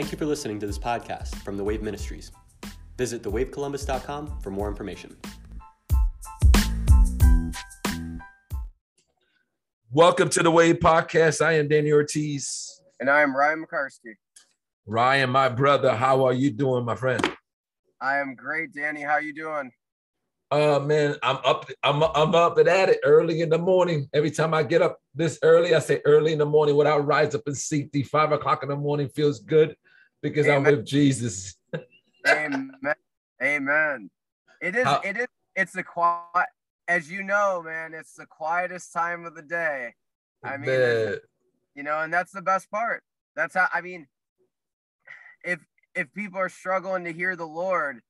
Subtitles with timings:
[0.00, 2.32] Thank you for listening to this podcast from the Wave Ministries.
[2.96, 5.14] Visit thewavecolumbus.com for more information.
[9.92, 11.44] Welcome to the Wave Podcast.
[11.44, 12.80] I am Danny Ortiz.
[12.98, 14.14] And I am Ryan Mocarski.
[14.86, 17.22] Ryan, my brother, how are you doing, my friend?
[18.00, 19.02] I am great, Danny.
[19.02, 19.70] How are you doing?
[20.50, 24.08] Uh man, I'm up, I'm I'm up and at it early in the morning.
[24.14, 27.34] Every time I get up this early, I say early in the morning without rise
[27.34, 28.02] up and seek thee.
[28.02, 29.76] Five o'clock in the morning feels good
[30.22, 30.56] because Amen.
[30.58, 31.56] I'm with Jesus.
[32.26, 32.72] Amen.
[33.42, 34.10] Amen.
[34.60, 36.48] It is, how, it is, it's the quiet
[36.90, 39.94] as you know, man, it's the quietest time of the day.
[40.42, 41.18] I mean,
[41.76, 43.04] you know, and that's the best part.
[43.36, 44.08] That's how I mean,
[45.44, 45.60] if
[45.94, 48.00] if people are struggling to hear the Lord,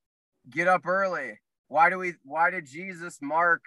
[0.49, 1.39] get up early.
[1.67, 3.61] Why do we why did Jesus mark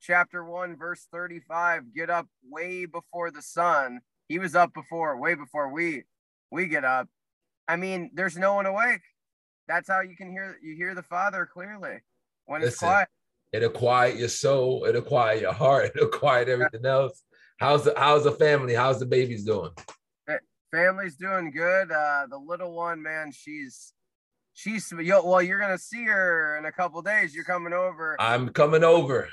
[0.00, 4.00] chapter 1 verse 35 get up way before the sun?
[4.28, 6.04] He was up before way before we
[6.52, 7.08] we get up.
[7.70, 9.02] I mean, there's no one awake.
[9.68, 12.00] That's how you can hear you hear the Father clearly
[12.46, 13.08] when Listen, it's quiet.
[13.52, 14.86] It'll quiet your soul.
[14.88, 15.92] It'll quiet your heart.
[15.94, 17.22] It'll quiet everything else.
[17.60, 18.74] How's the How's the family?
[18.74, 19.70] How's the babies doing?
[20.72, 21.92] Family's doing good.
[21.92, 23.92] Uh, the little one, man, she's
[24.52, 25.40] she's yo, well.
[25.40, 27.36] You're gonna see her in a couple days.
[27.36, 28.16] You're coming over.
[28.20, 29.28] I'm coming over.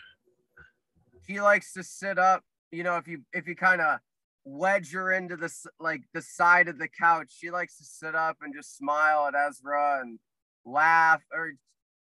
[1.26, 2.44] She likes to sit up.
[2.72, 4.00] You know, if you if you kind of
[4.48, 8.38] wedge her into the like the side of the couch, she likes to sit up
[8.42, 10.20] and just smile at Ezra and
[10.66, 11.54] laugh or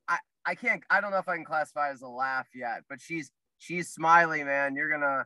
[0.08, 3.00] I I can't I don't know if I can classify as a laugh yet, but
[3.00, 4.74] she's she's smiley, man.
[4.74, 5.24] You're gonna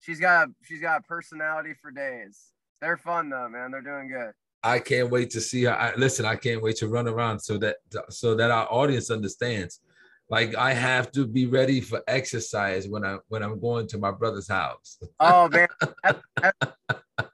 [0.00, 2.52] she's got a she's got a personality for days.
[2.80, 3.70] They're fun though, man.
[3.70, 4.32] They're doing good.
[4.62, 5.74] I can't wait to see her.
[5.74, 7.76] I, listen, I can't wait to run around so that
[8.10, 9.80] so that our audience understands.
[10.28, 14.10] Like I have to be ready for exercise when I when I'm going to my
[14.10, 14.98] brother's house.
[15.20, 15.68] Oh man,
[16.02, 17.30] that's, that's,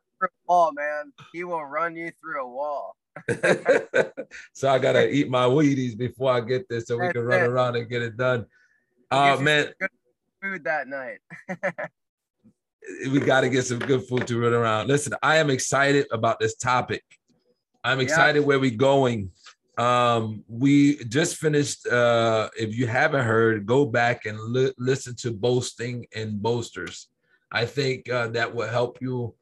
[0.46, 1.12] wall, man.
[1.32, 2.96] He will run you through a wall.
[4.52, 7.76] so I gotta eat my Wheaties before I get there so we can run around
[7.76, 8.46] and get it done.
[9.10, 9.72] Uh man,
[10.42, 11.18] food that night.
[13.10, 14.88] we got to get some good food to run around.
[14.88, 17.04] Listen, I am excited about this topic.
[17.84, 18.46] I'm excited yeah.
[18.46, 19.30] where we're going.
[19.82, 21.86] Um, we just finished.
[21.86, 27.08] Uh, if you haven't heard, go back and li- listen to boasting and boasters.
[27.50, 29.34] I think uh, that will help you.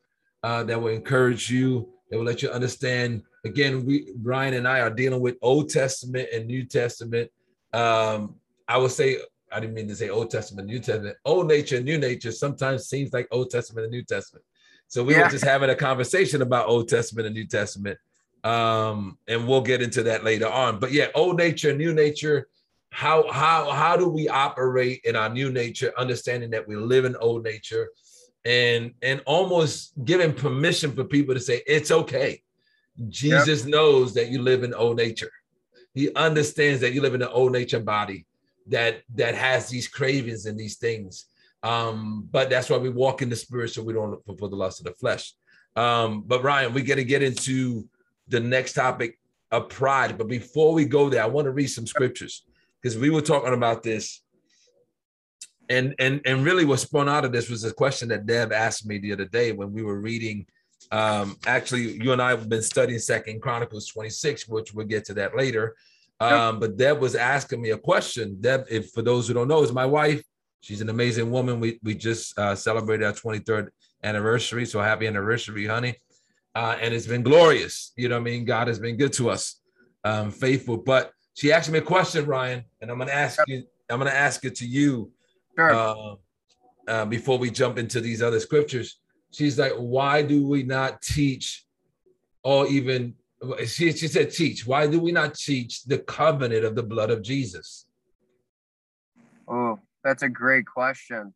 [0.43, 1.89] Uh, that will encourage you.
[2.09, 6.29] That will let you understand again, we Ryan and I are dealing with Old Testament
[6.33, 7.31] and New Testament.
[7.73, 8.37] Um,
[8.69, 9.19] I would say
[9.53, 11.17] I didn't mean to say Old Testament, New Testament.
[11.25, 14.45] Old nature, new nature sometimes seems like Old Testament and New Testament.
[14.89, 15.25] So we yeah.
[15.25, 17.99] were just having a conversation about Old Testament and New Testament.
[18.45, 20.79] Um, and we'll get into that later on.
[20.79, 22.49] But yeah, old nature, new nature.
[22.91, 27.15] How how how do we operate in our new nature, understanding that we live in
[27.17, 27.91] old nature,
[28.45, 32.43] and and almost giving permission for people to say it's okay
[33.09, 33.71] Jesus yep.
[33.71, 35.33] knows that you live in old nature.
[35.95, 38.27] He understands that you live in an old nature body
[38.67, 41.27] that that has these cravings and these things.
[41.63, 44.57] Um, but that's why we walk in the spirit so we don't look for the
[44.57, 45.35] lust of the flesh.
[45.77, 47.89] Um, but Ryan, we're gonna get into
[48.31, 49.19] the next topic
[49.51, 50.17] of pride.
[50.17, 52.45] But before we go there, I want to read some scriptures
[52.81, 54.23] because we were talking about this.
[55.69, 58.87] And and and really what spun out of this was a question that Deb asked
[58.87, 60.47] me the other day when we were reading
[60.91, 65.15] um, actually, you and I have been studying Second Chronicles 26, which we'll get to
[65.15, 65.77] that later.
[66.19, 66.61] Um.
[66.61, 68.37] But Deb was asking me a question.
[68.41, 70.23] Deb, if for those who don't know, is my wife.
[70.61, 71.61] She's an amazing woman.
[71.61, 73.69] We we just uh, celebrated our 23rd
[74.03, 75.97] anniversary, so happy anniversary, honey.
[76.55, 77.93] Uh, and it's been glorious.
[77.97, 78.45] You know what I mean?
[78.45, 79.61] God has been good to us,
[80.05, 80.77] um, faithful.
[80.77, 83.49] But she asked me a question, Ryan, and I'm gonna ask yep.
[83.49, 83.63] you.
[83.89, 85.13] I'm gonna ask it to you
[85.57, 85.75] sure.
[85.75, 86.15] uh,
[86.89, 89.01] uh before we jump into these other scriptures
[89.31, 91.65] she's like, why do we not teach
[92.43, 93.15] or even
[93.67, 97.23] she, she said teach why do we not teach the covenant of the blood of
[97.23, 97.87] jesus
[99.49, 101.33] oh that's a great question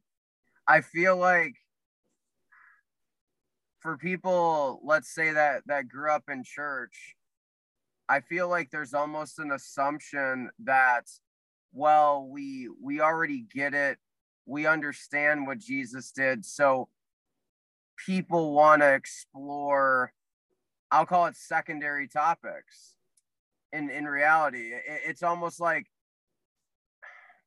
[0.69, 1.55] i feel like
[3.85, 7.15] for people let's say that that grew up in church
[8.09, 11.05] i feel like there's almost an assumption that
[11.75, 13.99] well we we already get it.
[14.47, 16.45] We understand what jesus did.
[16.45, 16.89] So
[18.07, 20.13] people want to explore
[20.91, 22.95] i'll call it secondary topics
[23.73, 24.73] in in reality.
[24.73, 25.87] It, it's almost like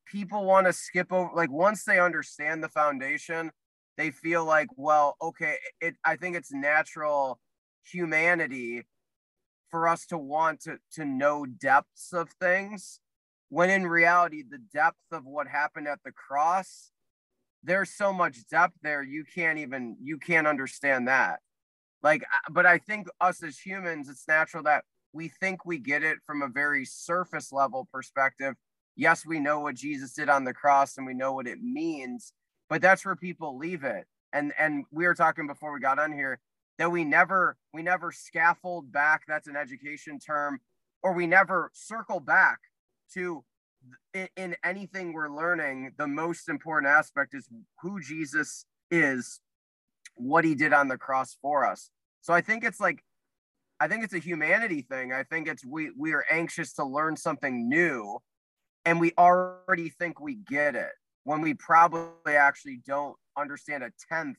[0.06, 3.52] people want to skip over like once they understand the foundation
[3.98, 7.40] they feel like well okay it i think it's natural
[7.84, 8.84] humanity
[9.70, 13.00] for us to want to to know depths of things
[13.50, 16.92] when in reality the depth of what happened at the cross
[17.64, 21.40] there's so much depth there you can't even you can't understand that
[22.04, 24.84] like but i think us as humans it's natural that
[25.14, 28.54] we think we get it from a very surface level perspective.
[28.96, 32.34] Yes, we know what Jesus did on the cross and we know what it means,
[32.70, 34.06] but that's where people leave it.
[34.34, 36.40] And and we were talking before we got on here
[36.78, 40.60] that we never we never scaffold back that's an education term
[41.04, 42.60] or we never circle back
[43.14, 43.44] to
[44.14, 47.48] in, in anything we're learning the most important aspect is
[47.82, 49.40] who jesus is
[50.16, 51.90] what he did on the cross for us.
[52.22, 53.04] So i think it's like
[53.80, 55.14] i think it's a humanity thing.
[55.14, 58.20] I think it's we we are anxious to learn something new
[58.86, 60.92] and we already think we get it
[61.28, 64.38] when we probably actually don't understand a tenth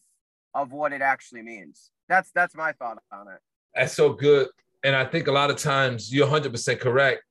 [0.54, 3.40] of what it actually means that's that's my thought on it.
[3.74, 4.48] That's so good,
[4.82, 7.22] and I think a lot of times you're 100 percent correct.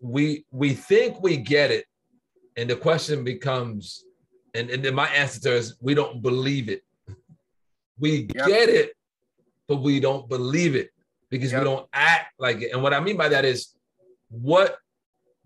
[0.00, 1.86] We we think we get it,
[2.56, 4.04] and the question becomes,
[4.54, 6.82] and, and then my answer to is we don't believe it.
[7.98, 8.46] We yep.
[8.46, 8.92] get it,
[9.68, 10.90] but we don't believe it
[11.28, 11.60] because yep.
[11.60, 12.72] we don't act like it.
[12.72, 13.74] And what I mean by that is
[14.30, 14.78] what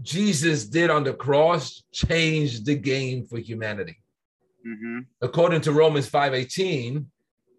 [0.02, 3.99] Jesus did on the cross changed the game for humanity.
[4.67, 5.00] Mm-hmm.
[5.23, 7.05] According to Romans 5:18,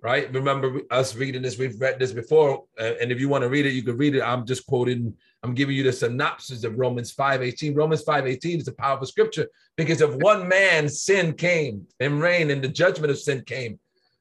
[0.02, 0.32] right?
[0.34, 2.64] Remember us reading this, we've read this before.
[2.80, 4.22] Uh, and if you want to read it, you can read it.
[4.22, 7.76] I'm just quoting, I'm giving you the synopsis of Romans 5:18.
[7.76, 9.48] Romans 5:18 is a powerful scripture
[9.78, 13.80] because of one man, sin came and reigned, and the judgment of sin came.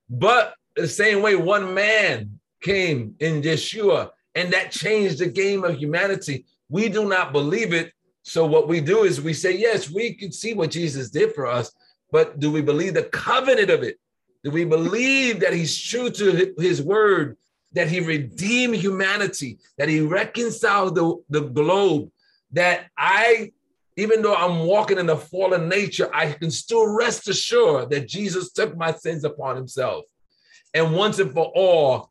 [0.09, 5.77] But the same way, one man came in Yeshua, and that changed the game of
[5.77, 6.47] humanity.
[6.69, 7.93] We do not believe it.
[8.25, 11.47] So what we do is we say, yes, we can see what Jesus did for
[11.47, 11.71] us,
[12.11, 13.99] but do we believe the covenant of it?
[14.43, 17.37] Do we believe that he's true to his word,
[17.73, 22.11] that he redeemed humanity, that he reconciled the, the globe,
[22.53, 23.53] that I,
[23.97, 28.53] even though I'm walking in a fallen nature, I can still rest assured that Jesus
[28.53, 30.05] took my sins upon himself.
[30.73, 32.11] And once and for all,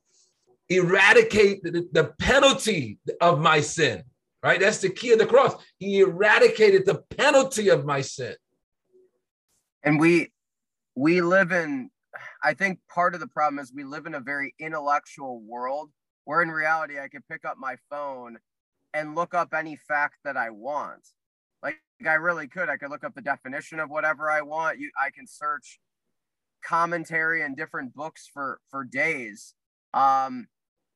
[0.70, 4.04] eradicate the, the penalty of my sin,
[4.44, 4.60] right?
[4.60, 5.56] That's the key of the cross.
[5.78, 8.36] He eradicated the penalty of my sin.
[9.84, 10.32] And we
[10.96, 11.90] we live in
[12.44, 15.90] I think part of the problem is we live in a very intellectual world
[16.26, 18.38] where in reality I could pick up my phone
[18.94, 21.08] and look up any fact that I want.
[21.64, 22.70] Like I really could.
[22.70, 24.80] I could look up the definition of whatever I want.
[24.80, 25.80] You I can search
[26.64, 29.54] commentary and different books for for days.
[29.94, 30.48] Um,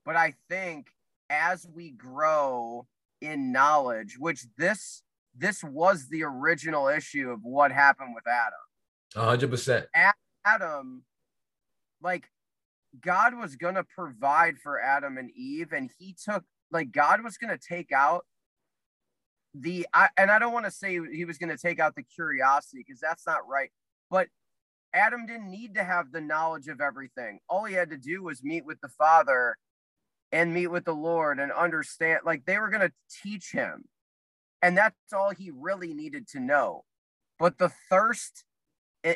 [0.05, 0.87] but I think
[1.29, 2.87] as we grow
[3.21, 5.03] in knowledge, which this
[5.37, 9.39] this was the original issue of what happened with Adam.
[9.39, 9.85] 100%.
[10.45, 11.03] Adam
[12.01, 12.29] like
[13.01, 17.37] God was going to provide for Adam and Eve, and he took, like, God was
[17.37, 18.25] going to take out
[19.53, 22.03] the, I, and I don't want to say he was going to take out the
[22.03, 23.69] curiosity because that's not right,
[24.09, 24.27] but
[24.93, 27.39] Adam didn't need to have the knowledge of everything.
[27.49, 29.57] All he had to do was meet with the Father
[30.31, 32.93] and meet with the Lord and understand, like, they were going to
[33.23, 33.85] teach him.
[34.61, 36.83] And that's all he really needed to know.
[37.39, 38.43] But the thirst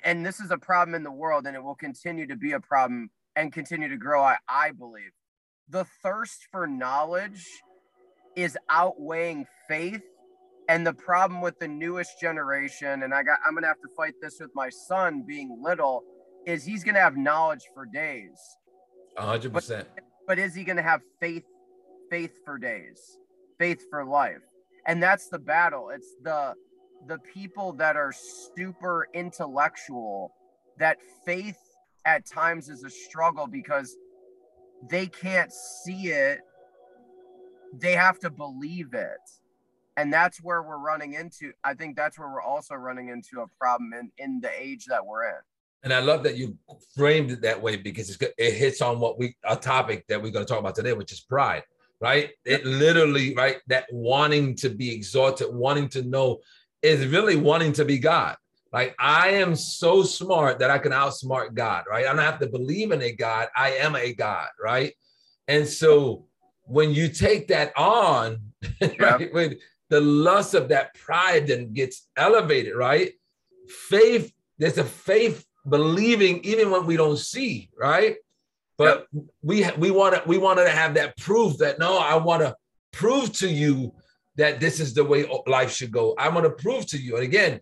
[0.03, 2.59] and this is a problem in the world and it will continue to be a
[2.59, 5.11] problem and continue to grow I, I believe
[5.69, 7.45] the thirst for knowledge
[8.35, 10.01] is outweighing faith
[10.69, 14.13] and the problem with the newest generation and i got i'm gonna have to fight
[14.21, 16.03] this with my son being little
[16.45, 18.39] is he's gonna have knowledge for days
[19.17, 19.87] 100% but,
[20.31, 21.43] but is he gonna have faith
[22.09, 23.17] faith for days
[23.59, 24.45] faith for life?
[24.87, 25.89] And that's the battle.
[25.89, 26.53] It's the
[27.05, 30.31] the people that are super intellectual
[30.77, 31.59] that faith
[32.05, 33.97] at times is a struggle because
[34.89, 36.39] they can't see it.
[37.73, 39.25] They have to believe it.
[39.97, 43.47] And that's where we're running into i think that's where we're also running into a
[43.59, 45.41] problem in, in the age that we're in
[45.83, 46.57] and i love that you
[46.95, 50.45] framed it that way because it hits on what we a topic that we're going
[50.45, 51.63] to talk about today which is pride
[51.99, 56.39] right it literally right that wanting to be exalted wanting to know
[56.81, 58.35] is really wanting to be God.
[58.71, 62.05] Like I am so smart that I can outsmart God, right?
[62.05, 63.49] I don't have to believe in a God.
[63.55, 64.93] I am a God, right?
[65.47, 66.25] And so
[66.63, 68.39] when you take that on,
[68.99, 69.57] right, when
[69.89, 73.11] the lust of that pride then gets elevated, right?
[73.67, 78.15] Faith, there's a faith believing even when we don't see, right?
[78.77, 79.25] But yep.
[79.43, 82.55] we we want to we wanted to have that proof that no, I want to
[82.91, 83.93] prove to you
[84.35, 86.15] that this is the way life should go.
[86.17, 87.15] I want to prove to you.
[87.15, 87.59] And again,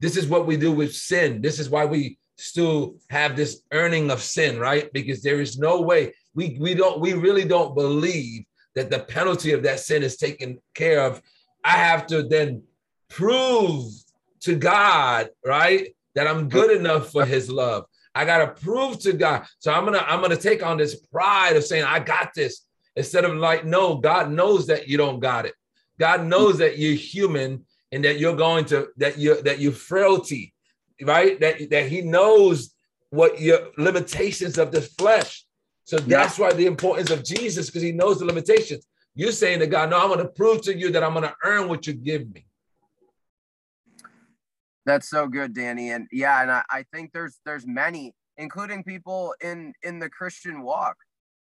[0.00, 1.42] this is what we do with sin.
[1.42, 4.92] This is why we still have this earning of sin, right?
[4.92, 9.52] Because there is no way we we don't we really don't believe that the penalty
[9.52, 11.20] of that sin is taken care of.
[11.64, 12.62] I have to then
[13.08, 13.90] prove
[14.40, 17.84] to God, right, that I'm good enough for his love.
[18.14, 19.44] I got to prove to God.
[19.58, 22.32] So I'm going to I'm going to take on this pride of saying I got
[22.34, 22.62] this
[22.96, 25.54] instead of like, no, God knows that you don't got it.
[26.00, 30.54] God knows that you're human and that you're going to that you that you're frailty,
[31.02, 31.38] right?
[31.38, 32.74] That that He knows
[33.10, 35.44] what your limitations of the flesh.
[35.84, 38.86] So that's why the importance of Jesus, because He knows the limitations.
[39.14, 41.36] You're saying to God, no, I'm going to prove to you that I'm going to
[41.44, 42.46] earn what you give me.
[44.86, 45.90] That's so good, Danny.
[45.90, 50.62] And yeah, and I, I think there's there's many, including people in in the Christian
[50.62, 50.96] walk,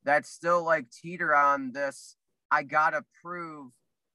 [0.05, 2.17] that still like teeter on this.
[2.51, 3.73] I gotta prove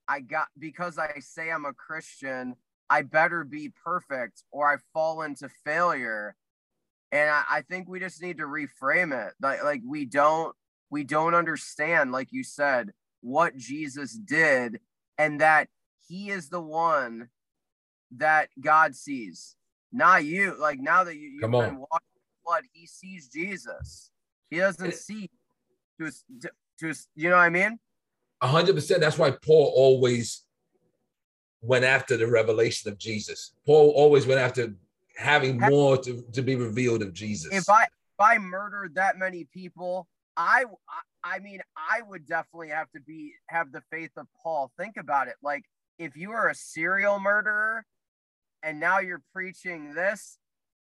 [0.09, 2.55] I got because I say I'm a Christian,
[2.89, 6.35] I better be perfect or I fall into failure.
[7.11, 9.33] And I, I think we just need to reframe it.
[9.41, 10.55] Like like we don't
[10.89, 14.79] we don't understand, like you said, what Jesus did
[15.17, 15.69] and that
[16.07, 17.29] he is the one
[18.17, 19.55] that God sees,
[19.91, 20.55] not you.
[20.59, 24.11] Like now that you, you've Come been walking in blood, he sees Jesus.
[24.49, 25.29] He doesn't see
[25.99, 26.49] to, his- to,
[26.79, 27.79] to his- you know what I mean?
[28.41, 29.01] A hundred percent.
[29.01, 30.43] That's why Paul always
[31.61, 33.53] went after the revelation of Jesus.
[33.65, 34.73] Paul always went after
[35.15, 37.53] having more to, to be revealed of Jesus.
[37.53, 40.65] If I if I murdered that many people, I-
[41.23, 44.71] I mean I would definitely have to be have the faith of Paul.
[44.77, 45.35] Think about it.
[45.43, 45.65] Like
[45.99, 47.85] if you are a serial murderer
[48.63, 50.37] and now you're preaching this,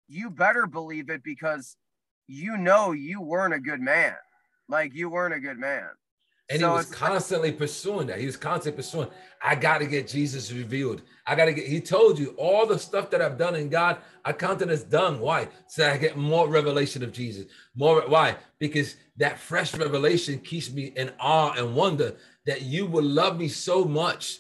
[0.09, 1.77] you better believe it because
[2.27, 4.15] you know you weren't a good man.
[4.69, 5.89] Like you weren't a good man.
[6.49, 8.19] and so he was constantly pursuing that.
[8.19, 9.09] He was constantly pursuing.
[9.43, 11.03] I got to get Jesus revealed.
[11.27, 11.67] I got to get.
[11.67, 13.99] He told you all the stuff that I've done in God.
[14.25, 15.21] I count it as done.
[15.21, 15.49] Why?
[15.69, 17.47] So I get more revelation of Jesus.
[17.75, 18.03] More.
[18.03, 18.37] Why?
[18.59, 23.49] Because that fresh revelation keeps me in awe and wonder that you will love me
[23.49, 24.39] so much,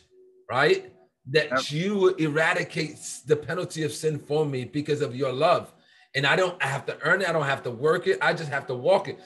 [0.50, 0.92] right?
[1.30, 5.72] That you eradicate the penalty of sin for me because of your love.
[6.14, 7.28] And I don't I have to earn it.
[7.28, 8.18] I don't have to work it.
[8.20, 9.18] I just have to walk it.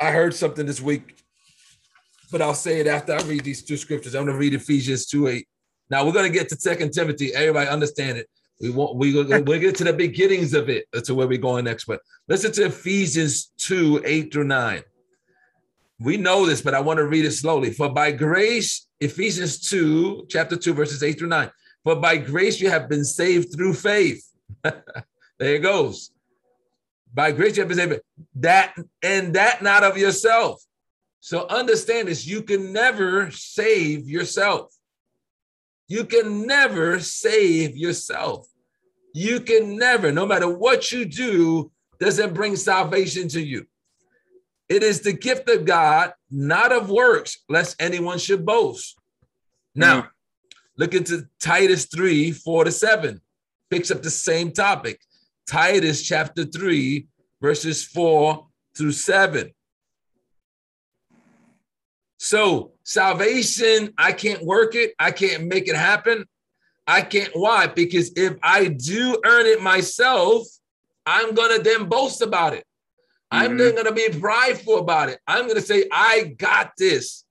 [0.00, 1.24] I heard something this week
[2.34, 4.16] but I'll say it after I read these two scriptures.
[4.16, 5.48] I'm going to read Ephesians 2 8.
[5.88, 7.32] Now we're going to get to Second Timothy.
[7.32, 8.28] Everybody understand it.
[8.60, 11.84] We want we we'll get to the beginnings of it to where we're going next.
[11.84, 14.82] But listen to Ephesians 2 8 through 9.
[16.00, 17.70] We know this, but I want to read it slowly.
[17.70, 21.50] For by grace, Ephesians 2, chapter 2, verses 8 through 9.
[21.82, 24.26] For by grace you have been saved through faith.
[24.62, 24.74] there
[25.38, 26.10] it goes.
[27.12, 28.00] By grace you have been saved.
[28.36, 30.62] That and that not of yourself.
[31.20, 34.74] So understand this you can never save yourself.
[35.88, 38.46] You can never save yourself.
[39.12, 41.70] You can never, no matter what you do,
[42.00, 43.66] doesn't bring salvation to you.
[44.68, 48.98] It is the gift of God, not of works, lest anyone should boast.
[49.74, 50.08] Now, mm-hmm.
[50.78, 53.20] look into Titus 3 4 to 7,
[53.70, 55.00] picks up the same topic.
[55.46, 57.06] Titus chapter 3,
[57.40, 59.52] verses 4 through 7.
[62.18, 64.94] So salvation, I can't work it.
[64.98, 66.24] I can't make it happen.
[66.86, 67.30] I can't.
[67.34, 67.66] Why?
[67.66, 70.46] Because if I do earn it myself,
[71.04, 72.64] I'm gonna then boast about it.
[73.34, 75.18] I'm not gonna be prideful about it.
[75.26, 77.24] I'm gonna say, I got this,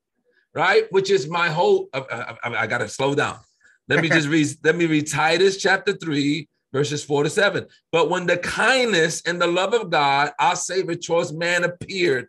[0.54, 0.86] right?
[0.92, 1.90] Which is my whole.
[1.94, 3.40] I, I- I- I gotta slow down.
[3.88, 4.48] Let me just read.
[4.64, 7.68] Let me read Titus chapter three, verses four to seven.
[7.92, 12.28] But when the kindness and the love of God, our Savior towards man appeared,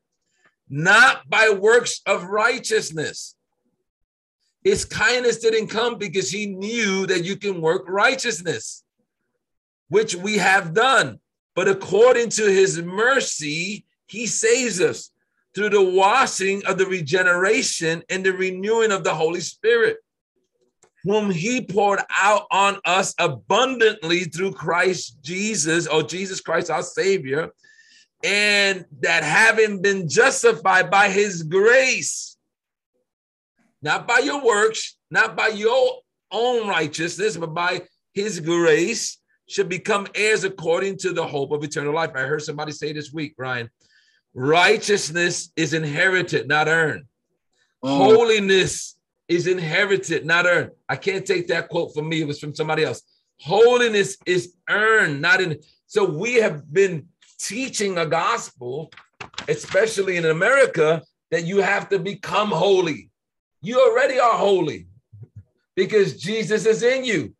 [0.68, 3.36] not by works of righteousness.
[4.62, 8.82] His kindness didn't come because he knew that you can work righteousness,
[9.90, 11.20] which we have done.
[11.54, 15.10] But according to his mercy, he saves us
[15.54, 19.98] through the washing of the regeneration and the renewing of the Holy Spirit,
[21.04, 27.50] whom he poured out on us abundantly through Christ Jesus, or Jesus Christ our Savior
[28.24, 32.38] and that having been justified by his grace,
[33.82, 35.98] not by your works, not by your
[36.32, 37.82] own righteousness, but by
[38.14, 39.18] his grace,
[39.48, 42.10] should become heirs according to the hope of eternal life.
[42.14, 43.70] I heard somebody say this week, Ryan,
[44.34, 47.04] righteousness is inherited, not earned.
[47.84, 47.96] Mm.
[47.96, 48.96] Holiness
[49.28, 50.70] is inherited, not earned.
[50.88, 53.02] I can't take that quote from me, it was from somebody else.
[53.40, 55.58] Holiness is earned, not in.
[55.86, 57.08] So we have been
[57.38, 58.90] teaching a gospel,
[59.48, 63.10] especially in America, that you have to become holy.
[63.60, 64.86] You already are holy
[65.74, 67.34] because Jesus is in you.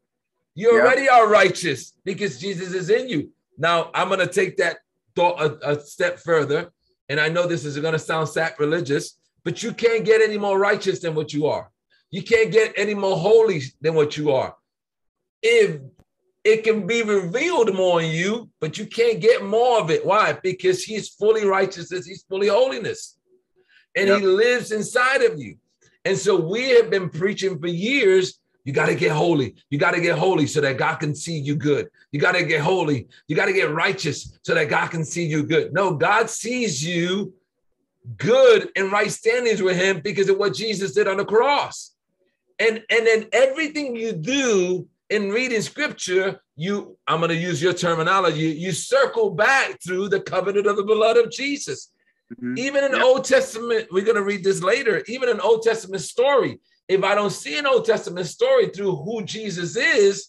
[0.55, 3.31] You already are righteous because Jesus is in you.
[3.59, 4.79] Now, I'm going to take that
[5.17, 6.71] thought a, a step further.
[7.09, 10.59] And I know this is going to sound sacrilegious, but you can't get any more
[10.59, 11.71] righteous than what you are.
[12.11, 14.55] You can't get any more holy than what you are.
[15.43, 15.81] If
[16.45, 20.05] it can be revealed more in you, but you can't get more of it.
[20.07, 20.33] Why?
[20.43, 23.19] Because he's fully righteousness, he's fully holiness.
[23.97, 24.21] and yep.
[24.21, 25.57] he lives inside of you.
[26.05, 28.41] And so we have been preaching for years.
[28.64, 29.56] You got to get holy.
[29.71, 31.88] You got to get holy so that God can see you good.
[32.12, 33.09] You got to get holy.
[33.28, 35.75] You got to get righteous so that God can see you good.
[35.75, 37.35] No, God sees you
[38.16, 41.94] good and right standings with him because of what Jesus did on the cross.
[42.59, 47.75] And and then everything you do in reading scripture, you I'm going to use your
[47.75, 51.90] terminology, you circle back through the covenant of the blood of Jesus.
[52.33, 52.59] Mm-hmm.
[52.59, 52.94] Even in.
[53.02, 55.02] Old Testament, we're going to read this later.
[55.09, 59.25] Even an Old Testament story, if I don't see an Old Testament story through who
[59.25, 60.29] Jesus is,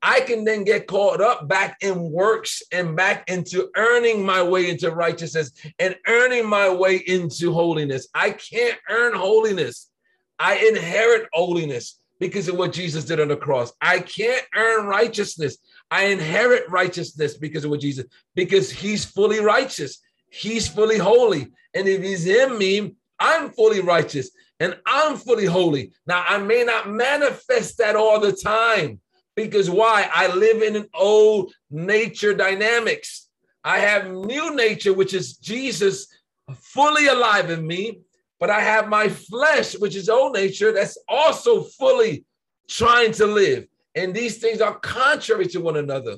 [0.00, 4.70] I can then get caught up back in works and back into earning my way
[4.70, 5.50] into righteousness
[5.80, 8.06] and earning my way into holiness.
[8.14, 9.90] I can't earn holiness.
[10.38, 13.72] I inherit holiness because of what Jesus did on the cross.
[13.80, 15.58] I can't earn righteousness.
[15.90, 18.04] I inherit righteousness because of what Jesus,
[18.36, 19.98] because he's fully righteous.
[20.30, 21.48] He's fully holy.
[21.74, 25.92] And if he's in me, I'm fully righteous and I'm fully holy.
[26.06, 29.00] Now, I may not manifest that all the time
[29.36, 30.08] because why?
[30.12, 33.28] I live in an old nature dynamics.
[33.62, 36.08] I have new nature, which is Jesus
[36.54, 38.00] fully alive in me,
[38.40, 42.24] but I have my flesh, which is old nature, that's also fully
[42.68, 43.66] trying to live.
[43.94, 46.16] And these things are contrary to one another.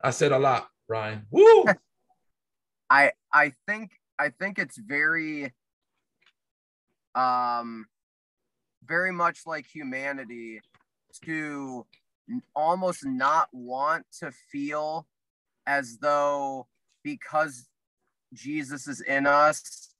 [0.00, 1.26] I said a lot, Ryan.
[1.30, 1.64] Woo!
[2.90, 5.52] I I think I think it's very
[7.14, 7.86] um
[8.84, 10.60] very much like humanity
[11.24, 11.86] to
[12.54, 15.06] almost not want to feel
[15.66, 16.66] as though
[17.02, 17.68] because
[18.32, 19.94] Jesus is in us,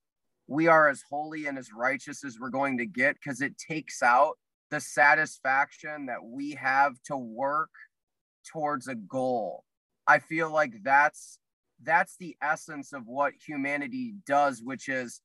[0.46, 4.02] we are as holy and as righteous as we're going to get because it takes
[4.02, 4.38] out
[4.70, 7.70] the satisfaction that we have to work
[8.50, 9.64] towards a goal.
[10.06, 11.38] I feel like that's
[11.82, 15.20] that's the essence of what humanity does, which is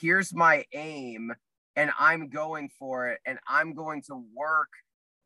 [0.00, 1.32] here's my aim
[1.76, 4.68] and I'm going for it and I'm going to work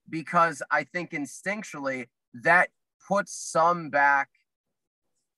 [0.09, 2.70] because I think instinctually that
[3.09, 4.29] puts some back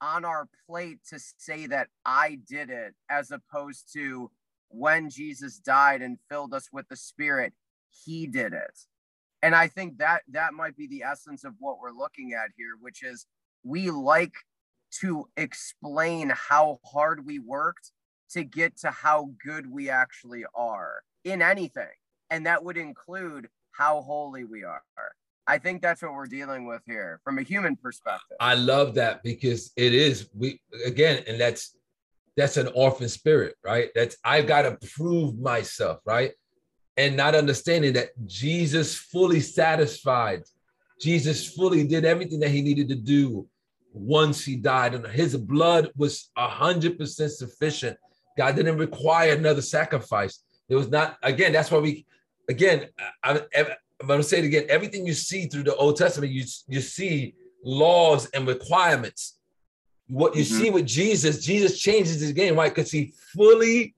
[0.00, 4.30] on our plate to say that I did it as opposed to
[4.68, 7.52] when Jesus died and filled us with the spirit
[8.04, 8.78] he did it.
[9.42, 12.74] And i think that that might be the essence of what we're looking at here
[12.80, 13.26] which is
[13.62, 14.34] we like
[15.00, 17.92] to explain how hard we worked
[18.30, 21.88] to get to how good we actually are in anything.
[22.30, 24.82] And that would include how holy we are.
[25.48, 28.36] I think that's what we're dealing with here from a human perspective.
[28.38, 31.74] I love that because it is we again, and that's
[32.36, 33.88] that's an orphan spirit, right?
[33.94, 36.32] That's I've got to prove myself, right?
[36.98, 40.42] And not understanding that Jesus fully satisfied,
[41.00, 43.48] Jesus fully did everything that he needed to do
[43.94, 47.96] once he died, and his blood was a hundred percent sufficient.
[48.38, 50.44] God didn't require another sacrifice.
[50.68, 51.52] It was not again.
[51.52, 52.06] That's why we
[52.48, 52.86] again.
[53.22, 53.66] I, am
[54.06, 54.66] going to say it again.
[54.68, 59.38] Everything you see through the Old Testament, you you see laws and requirements.
[60.06, 60.62] What you mm-hmm.
[60.62, 62.72] see with Jesus, Jesus changes his game, right?
[62.72, 63.94] Because he fully,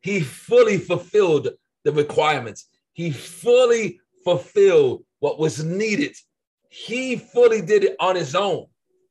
[0.00, 1.48] he fully fulfilled
[1.82, 2.68] the requirements.
[2.92, 6.14] He fully fulfilled what was needed.
[6.68, 8.66] He fully did it on his own.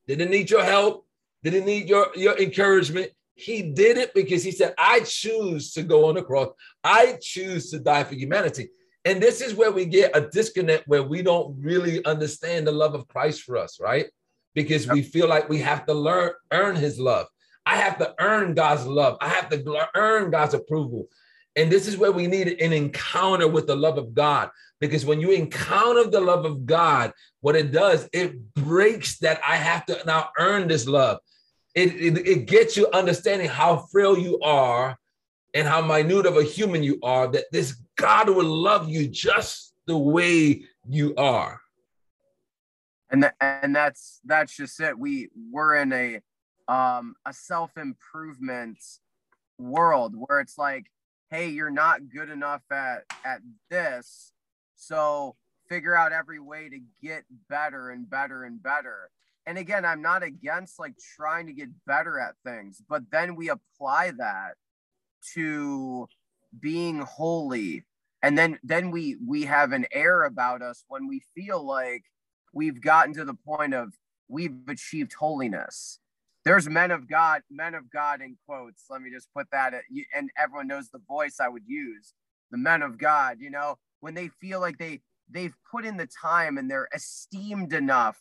[0.08, 1.06] Didn't need your help.
[1.44, 3.12] Didn't need your, your encouragement.
[3.36, 6.48] He did it because he said, I choose to go on the cross.
[6.82, 8.70] I choose to die for humanity.
[9.04, 12.94] And this is where we get a disconnect where we don't really understand the love
[12.94, 14.06] of Christ for us, right?
[14.54, 17.26] Because we feel like we have to learn, earn his love.
[17.66, 19.18] I have to earn God's love.
[19.20, 21.08] I have to earn God's approval.
[21.56, 24.48] And this is where we need an encounter with the love of God.
[24.80, 29.56] Because when you encounter the love of God, what it does, it breaks that I
[29.56, 31.18] have to now earn this love
[31.76, 34.98] it, it, it gets you understanding how frail you are
[35.52, 39.74] and how minute of a human you are, that this God will love you just
[39.86, 41.60] the way you are.
[43.10, 44.98] And and that's that's just it.
[44.98, 46.20] We we're in a
[46.66, 48.78] um a self-improvement
[49.58, 50.86] world where it's like,
[51.30, 54.32] hey, you're not good enough at at this.
[54.74, 55.36] So
[55.68, 59.10] figure out every way to get better and better and better
[59.46, 63.48] and again i'm not against like trying to get better at things but then we
[63.48, 64.54] apply that
[65.34, 66.06] to
[66.58, 67.84] being holy.
[68.22, 72.04] And then then we we have an air about us when we feel like
[72.52, 73.92] we've gotten to the point of
[74.28, 76.00] we've achieved holiness.
[76.44, 79.82] There's men of god men of god in quotes let me just put that at,
[80.14, 82.14] and everyone knows the voice i would use
[82.52, 86.06] the men of god you know when they feel like they they've put in the
[86.06, 88.20] time and they're esteemed enough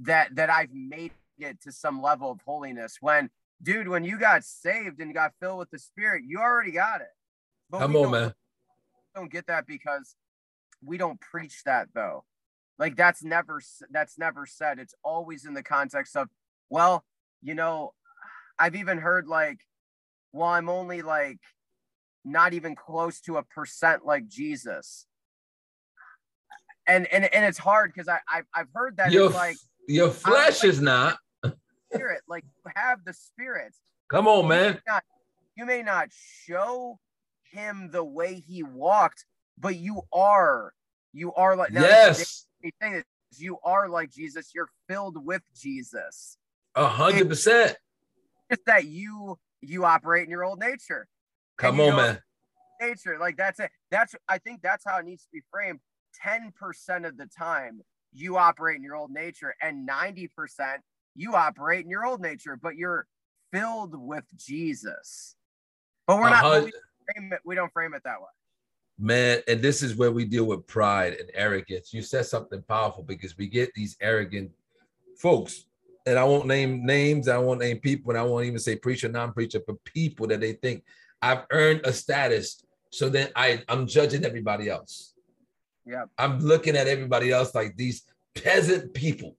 [0.00, 3.30] that that I've made it to some level of holiness when
[3.62, 7.08] dude, when you got saved and got filled with the Spirit, you already got it.
[7.70, 8.34] But Come on, man.
[9.14, 10.14] Don't get that because
[10.84, 12.24] we don't preach that though.
[12.78, 14.78] Like that's never that's never said.
[14.78, 16.28] It's always in the context of,
[16.68, 17.04] well,
[17.42, 17.94] you know,
[18.58, 19.60] I've even heard like,
[20.32, 21.40] well, I'm only like
[22.24, 25.06] not even close to a percent like Jesus.
[26.86, 29.56] And and and it's hard because I I've, I've heard that it's like
[29.86, 31.18] your flesh like, is not
[31.92, 33.74] spirit, like you have the spirit.
[34.10, 34.64] Come on, man.
[34.64, 35.04] You may, not,
[35.56, 36.08] you may not
[36.44, 36.98] show
[37.50, 39.24] him the way he walked,
[39.58, 40.72] but you are.
[41.12, 42.46] You are like yes.
[42.80, 43.04] Thing is,
[43.38, 44.52] you are like Jesus.
[44.54, 46.36] You're filled with Jesus.
[46.74, 47.76] A hundred percent.
[48.50, 51.06] Just that you you operate in your old nature.
[51.56, 52.18] Come on, man.
[52.80, 53.70] Nature, like that's it.
[53.90, 55.80] That's I think that's how it needs to be framed.
[56.22, 57.80] Ten percent of the time,
[58.16, 60.82] you operate in your old nature, and ninety percent
[61.14, 63.06] you operate in your old nature, but you're
[63.52, 65.36] filled with Jesus.
[66.06, 66.44] But we're not.
[66.44, 66.62] Uh-huh.
[66.64, 66.72] We,
[67.14, 68.26] frame it, we don't frame it that way.
[68.98, 71.92] Man, and this is where we deal with pride and arrogance.
[71.92, 74.50] You said something powerful because we get these arrogant
[75.18, 75.66] folks,
[76.06, 79.08] and I won't name names, I won't name people, and I won't even say preacher,
[79.08, 80.82] non-preacher, but people that they think
[81.20, 85.12] I've earned a status, so then I I'm judging everybody else.
[85.86, 88.02] Yeah, I'm looking at everybody else like these
[88.34, 89.36] peasant people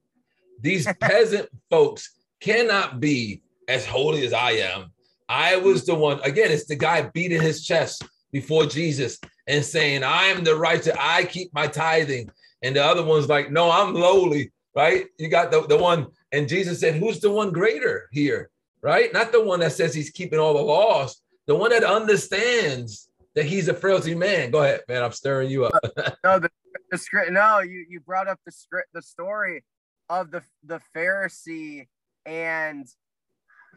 [0.60, 4.92] these peasant folks cannot be as holy as I am.
[5.28, 10.02] I was the one, again, it's the guy beating his chest before Jesus and saying,
[10.02, 12.30] I am the righteous, I keep my tithing.
[12.62, 15.06] And the other one's like, No, I'm lowly, right?
[15.18, 18.50] You got the, the one, and Jesus said, Who's the one greater here,
[18.82, 19.12] right?
[19.12, 23.07] Not the one that says he's keeping all the laws, the one that understands
[23.38, 24.50] that he's a frailty man.
[24.50, 25.04] Go ahead, man.
[25.04, 25.80] I'm stirring you up.
[26.24, 26.50] no, the,
[26.90, 27.30] the script.
[27.30, 29.64] No, you you brought up the script, the story
[30.10, 31.86] of the the Pharisee
[32.26, 32.84] and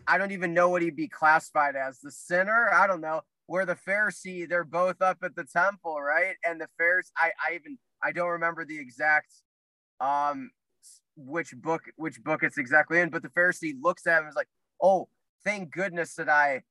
[0.08, 2.74] I don't even know what he'd be classified as the sinner.
[2.74, 6.38] I don't know where the Pharisee they're both up at the temple, right?
[6.44, 9.32] And the Pharisee, I I even I don't remember the exact
[10.00, 10.50] um
[11.16, 14.36] which book which book it's exactly in, but the Pharisee looks at him and is
[14.36, 14.50] like,
[14.82, 15.08] oh,
[15.44, 16.64] thank goodness that I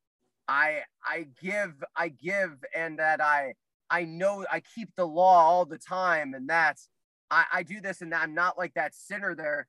[0.51, 3.55] I I give I give and that I
[3.89, 6.89] I know I keep the law all the time and that's
[7.31, 9.69] I, I do this and I'm not like that sinner there.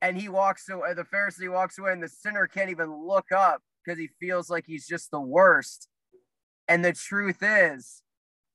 [0.00, 3.62] And he walks away, the Pharisee walks away, and the sinner can't even look up
[3.84, 5.88] because he feels like he's just the worst.
[6.68, 8.02] And the truth is,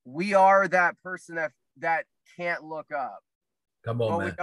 [0.04, 2.06] we are that person that that
[2.36, 3.18] can't look up.
[3.84, 4.36] Come on, man.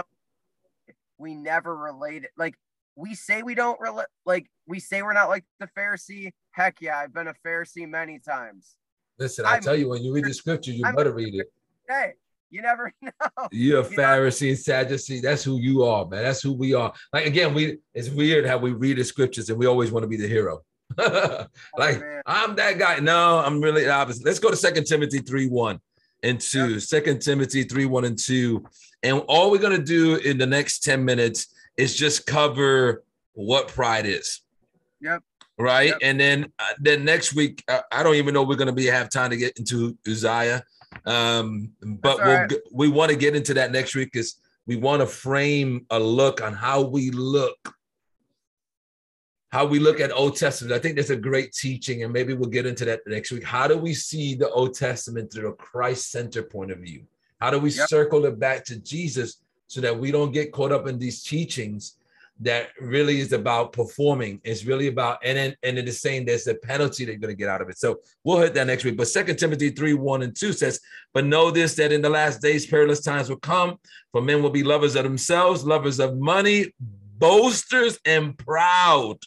[0.86, 2.30] We, we never relate it.
[2.36, 2.54] Like
[2.94, 4.06] we say we don't relate.
[4.24, 6.30] Like we say we're not like the Pharisee.
[6.52, 8.76] Heck yeah, I've been a Pharisee many times.
[9.18, 11.52] Listen, I tell you, when you read the scripture, you I'm better read it.
[11.88, 12.12] Hey,
[12.50, 13.10] you never know.
[13.50, 15.20] You're a Pharisee and Sadducee.
[15.20, 16.22] That's who you are, man.
[16.22, 16.92] That's who we are.
[17.12, 20.08] Like again, we it's weird how we read the scriptures and we always want to
[20.08, 20.60] be the hero.
[20.98, 22.98] like oh, I'm that guy.
[22.98, 24.24] No, I'm really opposite.
[24.26, 25.80] Let's go to Second Timothy 3 1
[26.22, 26.80] and 2.
[26.80, 28.62] Second Timothy 3 1 and 2.
[29.02, 31.46] And all we're gonna do in the next 10 minutes
[31.78, 34.42] is just cover what pride is.
[35.00, 35.22] Yep.
[35.62, 35.90] Right.
[35.90, 35.98] Yep.
[36.02, 39.10] And then uh, then next week, uh, I don't even know we're gonna be have
[39.10, 40.64] time to get into Uzziah.
[41.06, 42.52] Um, but we'll, right.
[42.72, 46.42] we want to get into that next week because we want to frame a look
[46.42, 47.74] on how we look,
[49.50, 50.74] how we look at Old Testament.
[50.74, 53.44] I think that's a great teaching, and maybe we'll get into that next week.
[53.44, 57.04] How do we see the Old Testament through a Christ center point of view?
[57.40, 57.88] How do we yep.
[57.88, 61.98] circle it back to Jesus so that we don't get caught up in these teachings
[62.40, 64.40] that really is about performing.
[64.42, 67.34] It's really about and then and it is saying there's a penalty that you're going
[67.34, 67.78] to get out of it.
[67.78, 68.96] So we'll hit that next week.
[68.96, 70.80] But Second Timothy 3, 1 and 2 says,
[71.14, 73.78] But know this that in the last days perilous times will come,
[74.10, 76.72] for men will be lovers of themselves, lovers of money,
[77.18, 79.18] boasters, and proud.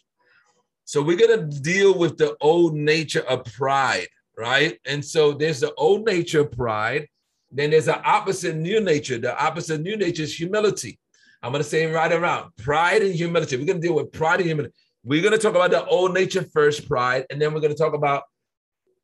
[0.84, 4.78] So we're going to deal with the old nature of pride, right?
[4.86, 7.08] And so there's the old nature of pride.
[7.52, 9.18] Then there's an opposite new nature.
[9.18, 11.00] The opposite new nature is humility.
[11.46, 13.56] I'm going to say right around pride and humility.
[13.56, 14.74] We're going to deal with pride and humility.
[15.04, 17.78] We're going to talk about the old nature first, pride, and then we're going to
[17.78, 18.24] talk about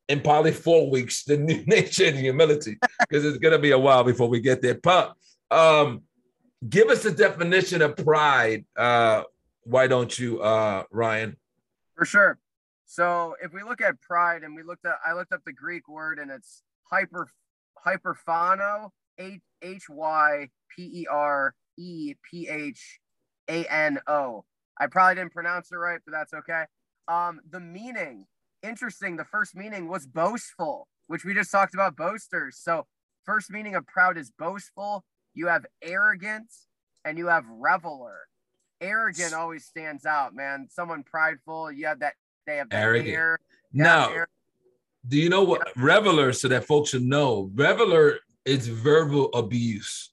[0.08, 3.78] in probably four weeks the new nature and humility because it's going to be a
[3.78, 4.74] while before we get there.
[4.74, 5.14] But
[5.52, 6.02] um,
[6.68, 8.64] give us a definition of pride.
[8.76, 9.22] Uh,
[9.62, 11.36] why don't you, uh, Ryan?
[11.94, 12.40] For sure.
[12.86, 15.86] So if we look at pride and we looked at, I looked up the Greek
[15.86, 17.28] word and it's hyper,
[17.86, 23.00] hyperphano, H Y P E R E P H
[23.48, 24.44] A N O.
[24.78, 26.64] I probably didn't pronounce it right, but that's okay.
[27.08, 28.26] Um, the meaning,
[28.62, 29.16] interesting.
[29.16, 32.58] The first meaning was boastful, which we just talked about boasters.
[32.60, 32.86] So,
[33.24, 35.04] first meaning of proud is boastful.
[35.34, 36.48] You have arrogant
[37.04, 38.20] and you have reveler.
[38.80, 40.68] arrogant always stands out, man.
[40.70, 42.14] Someone prideful, you have that
[42.46, 43.08] they have that Arrogant.
[43.08, 43.38] air.
[43.72, 44.28] Now, air.
[45.06, 46.32] do you know what reveler?
[46.32, 50.11] So that folks should know, reveler is verbal abuse.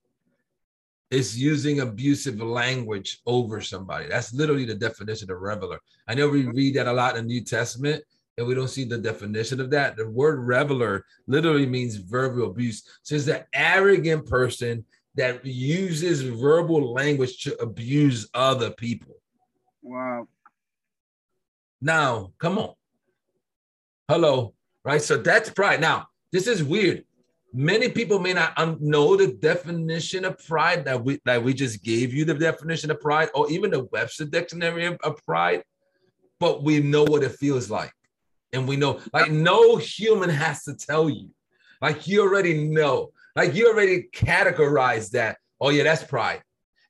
[1.12, 4.08] It's using abusive language over somebody.
[4.08, 5.80] That's literally the definition of reveler.
[6.08, 8.04] I know we read that a lot in the New Testament,
[8.38, 9.98] and we don't see the definition of that.
[9.98, 12.84] The word reveler literally means verbal abuse.
[13.02, 19.16] So it's an arrogant person that uses verbal language to abuse other people.
[19.82, 20.28] Wow.
[21.82, 22.74] Now, come on.
[24.08, 25.02] Hello, right?
[25.02, 25.82] So that's pride.
[25.82, 27.04] Now, this is weird.
[27.52, 32.14] Many people may not know the definition of pride that we that we just gave
[32.14, 35.64] you the definition of pride, or even the Webster dictionary of, of pride,
[36.40, 37.92] but we know what it feels like,
[38.54, 41.30] and we know like no human has to tell you,
[41.82, 45.38] like you already know, like you already categorize that.
[45.60, 46.44] Oh yeah, that's pride.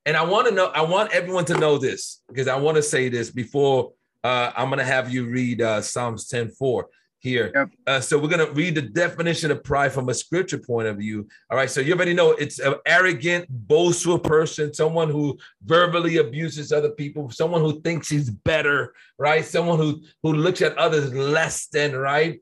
[0.05, 2.83] And I want to know, I want everyone to know this because I want to
[2.83, 3.93] say this before
[4.23, 6.87] uh, I'm going to have you read uh, Psalms 10 4
[7.19, 7.51] here.
[7.53, 7.69] Yep.
[7.85, 10.97] Uh, so we're going to read the definition of pride from a scripture point of
[10.97, 11.27] view.
[11.49, 11.69] All right.
[11.69, 17.29] So you already know it's an arrogant, boastful person, someone who verbally abuses other people,
[17.29, 19.45] someone who thinks he's better, right?
[19.45, 22.41] Someone who, who looks at others less than, right?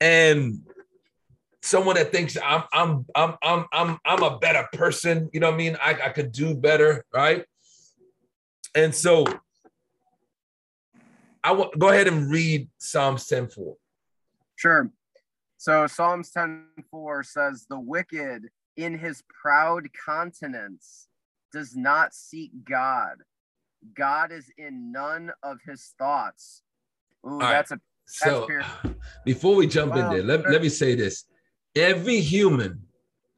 [0.00, 0.62] And
[1.62, 5.54] someone that thinks I'm I'm I'm I'm I'm I'm a better person, you know what
[5.54, 5.76] I mean?
[5.80, 7.44] I, I could do better, right?
[8.74, 9.24] And so
[11.44, 13.76] I go ahead and read Psalms 10 4.
[14.62, 14.92] Sure.
[15.56, 21.08] So Psalms 10:4 says, The wicked in his proud countenance
[21.52, 23.16] does not seek God.
[23.96, 26.62] God is in none of his thoughts.
[27.26, 27.50] Ooh, right.
[27.50, 28.64] that's a So fair.
[29.24, 31.24] before we jump in there, let, let me say this.
[31.74, 32.82] Every human,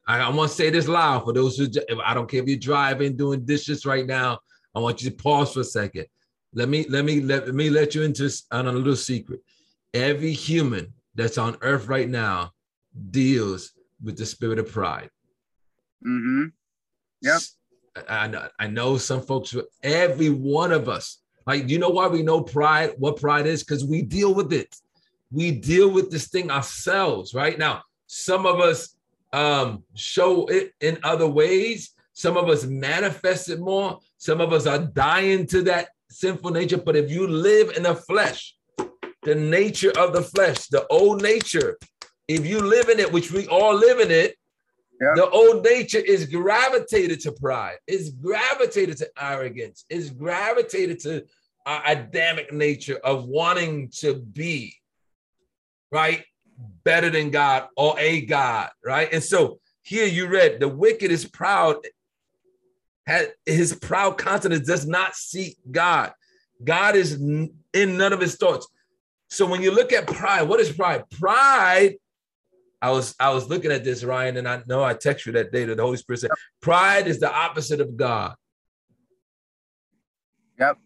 [0.07, 1.67] I, I want to say this loud for those who,
[2.03, 4.37] I don't care if you're driving, doing dishes right now.
[4.75, 6.05] I want you to pause for a second.
[6.53, 9.41] Let me let me let, me let you into on a little secret.
[9.91, 12.51] Every human that's on earth right now
[13.11, 13.71] deals
[14.03, 15.09] with the spirit of pride.
[16.05, 16.45] mm-hmm.
[17.21, 17.41] Yep.
[18.07, 22.07] I, I know, I know some folks, every one of us, like, you know why
[22.07, 23.63] we know pride, what pride is?
[23.63, 24.75] Because we deal with it.
[25.31, 27.57] We deal with this thing ourselves, right?
[27.57, 28.95] Now, some of us
[29.31, 31.91] um, show it in other ways.
[32.13, 33.99] Some of us manifest it more.
[34.17, 36.77] Some of us are dying to that sinful nature.
[36.77, 38.55] But if you live in the flesh,
[39.25, 41.77] the nature of the flesh, the old nature,
[42.27, 44.37] if you live in it, which we all live in it,
[45.01, 45.15] Yep.
[45.15, 51.25] the old nature is gravitated to pride, is gravitated to arrogance, is gravitated to
[51.65, 54.73] our Adamic nature of wanting to be
[55.91, 56.23] right
[56.85, 59.09] better than God or a God, right?
[59.11, 61.75] And so here you read the wicked is proud,
[63.05, 66.13] had his proud countenance does not seek God.
[66.63, 68.65] God is in none of his thoughts.
[69.29, 71.09] So when you look at pride, what is pride?
[71.09, 71.95] Pride
[72.85, 75.51] I was I was looking at this, Ryan, and I know I text you that
[75.51, 76.29] day that the Holy Spirit said,
[76.61, 78.35] pride is the opposite of God.
[80.59, 80.77] Yep.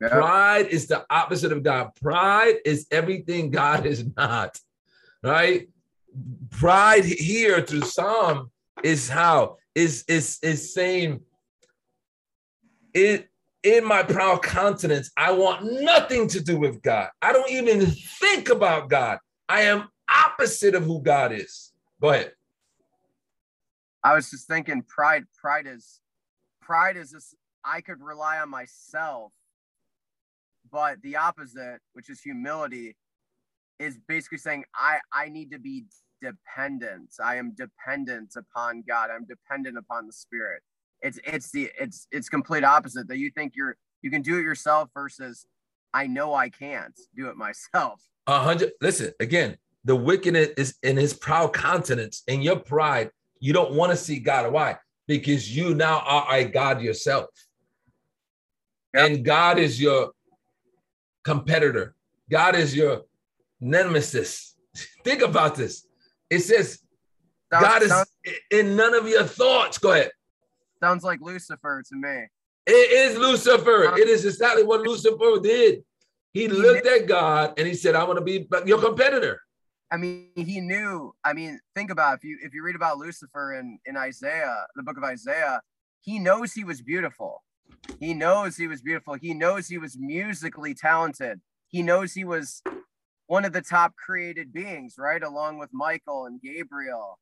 [0.00, 0.10] Yep.
[0.12, 1.90] Pride is the opposite of God.
[2.00, 4.56] Pride is everything God is not.
[5.20, 5.68] Right?
[6.50, 8.52] Pride here through Psalm
[8.84, 11.22] is how is is is saying
[12.94, 13.28] it
[13.62, 17.08] in my proud countenance, I want nothing to do with God.
[17.20, 19.18] I don't even think about God.
[19.48, 21.72] I am opposite of who God is.
[22.00, 22.32] Go ahead.
[24.02, 26.00] I was just thinking pride, pride is
[26.62, 29.32] pride is this I could rely on myself,
[30.70, 32.96] but the opposite, which is humility,
[33.78, 35.84] is basically saying I I need to be
[36.22, 37.10] dependent.
[37.22, 39.10] I am dependent upon God.
[39.10, 40.62] I'm dependent upon the Spirit.
[41.02, 44.42] It's it's the it's it's complete opposite that you think you're you can do it
[44.42, 45.46] yourself versus
[45.92, 48.02] I know I can't do it myself.
[48.26, 48.72] A hundred.
[48.80, 49.56] Listen again.
[49.84, 52.22] The wickedness is in his proud countenance.
[52.26, 53.10] In your pride,
[53.40, 54.52] you don't want to see God.
[54.52, 54.76] Why?
[55.08, 57.30] Because you now are a God yourself,
[58.94, 59.10] Yep.
[59.10, 60.12] and God is your
[61.24, 61.94] competitor.
[62.30, 63.02] God is your
[63.60, 64.54] nemesis.
[65.04, 65.86] Think about this.
[66.28, 66.78] It says
[67.52, 68.10] Sounds, God is sounds,
[68.50, 69.78] in none of your thoughts.
[69.78, 70.12] Go ahead.
[70.82, 72.26] Sounds like Lucifer to me.
[72.66, 73.96] It is Lucifer.
[73.96, 75.82] It is exactly what Lucifer did.
[76.32, 79.40] He looked at God and he said, "I want to be your competitor."
[79.90, 81.12] I mean, he knew.
[81.24, 82.16] I mean, think about it.
[82.18, 85.60] if you if you read about Lucifer in in Isaiah, the book of Isaiah,
[86.00, 87.42] he knows he was beautiful.
[87.98, 89.14] He knows he was beautiful.
[89.14, 91.40] He knows he was musically talented.
[91.68, 92.62] He knows he was
[93.26, 97.18] one of the top created beings, right, along with Michael and Gabriel.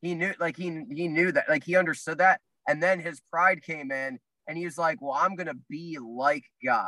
[0.00, 3.62] He knew, like he he knew that, like he understood that, and then his pride
[3.62, 6.86] came in, and he was like, Well, I'm gonna be like God.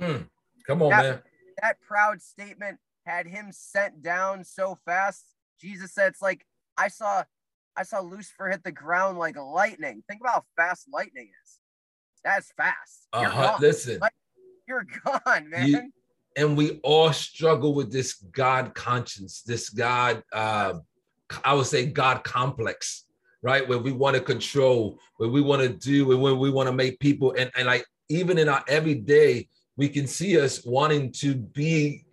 [0.00, 0.28] Mm,
[0.66, 1.22] come on, that, man.
[1.60, 5.24] That proud statement had him sent down so fast.
[5.60, 6.46] Jesus said, It's like
[6.78, 7.24] I saw
[7.76, 10.02] I saw Lucifer hit the ground like lightning.
[10.08, 11.58] Think about how fast lightning is.
[12.22, 13.08] That's fast.
[13.14, 13.42] You're Uh-huh.
[13.52, 13.60] gone.
[13.60, 14.12] Listen, Like,
[14.66, 15.68] You're gone, man.
[15.68, 15.92] You-
[16.36, 20.74] and we all struggle with this God conscience, this God, uh,
[21.44, 23.04] I would say God complex,
[23.44, 23.68] right?
[23.68, 26.72] Where we want to control, where we want to do, and where we want to
[26.72, 31.34] make people, and, and like even in our everyday, we can see us wanting to
[31.34, 32.06] be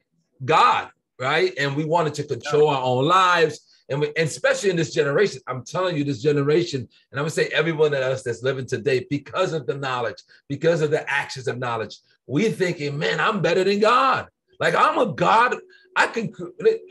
[0.44, 1.54] God, right?
[1.58, 3.62] And we wanted to control our own lives.
[3.90, 7.30] And, we, and especially in this generation, I'm telling you, this generation, and I'm gonna
[7.30, 10.18] say everyone of us that's living today, because of the knowledge,
[10.50, 14.28] because of the actions of knowledge, we thinking, man, I'm better than God.
[14.60, 15.56] Like I'm a God.
[15.96, 16.34] I can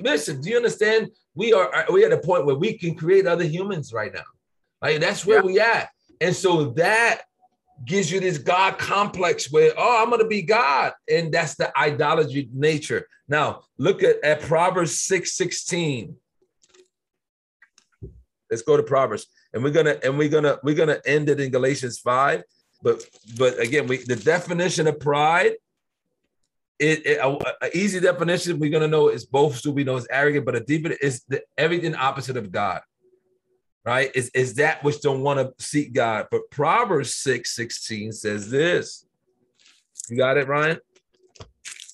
[0.00, 0.40] listen.
[0.40, 1.10] Do you understand?
[1.40, 4.28] We are we at a point where we can create other humans right now.
[4.82, 5.42] Like that's where Yeah.
[5.50, 5.88] we at.
[6.20, 7.22] And so that
[7.86, 10.92] gives you this God complex where, oh, I'm gonna be God.
[11.10, 13.06] And that's the idolatry nature.
[13.26, 16.14] Now look at, at Proverbs 6 16.
[18.50, 19.24] Let's go to Proverbs.
[19.54, 22.42] And we're gonna and we're gonna we're gonna end it in Galatians 5.
[22.82, 23.02] But
[23.38, 25.52] but again, we the definition of pride
[26.80, 30.08] it, it- a, a easy definition we're gonna know is both to be known as
[30.10, 32.80] arrogant, but a deeper is the everything opposite of God,
[33.84, 34.10] right?
[34.14, 36.26] Is is that which don't want to seek God.
[36.30, 39.04] But Proverbs 6 16 says this.
[40.08, 40.78] You got it, Ryan?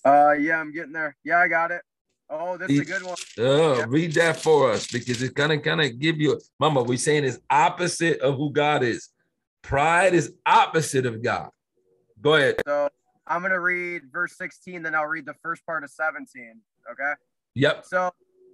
[0.05, 1.17] Uh yeah, I'm getting there.
[1.25, 1.83] Yeah, I got it.
[2.31, 3.17] Oh, that's a good one.
[3.39, 3.85] Oh, Yeah.
[3.89, 6.83] read that for us because it's gonna kind of give you, mama.
[6.83, 9.11] We're saying it's opposite of who God is.
[9.63, 11.51] Pride is opposite of God.
[12.21, 12.57] Go ahead.
[12.67, 12.89] So
[13.27, 16.61] I'm gonna read verse 16, then I'll read the first part of 17.
[16.91, 17.13] Okay.
[17.55, 17.85] Yep.
[17.87, 18.11] So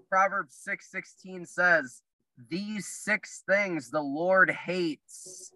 [0.09, 2.03] Proverbs 6 16 says,
[2.51, 5.53] These six things the Lord hates.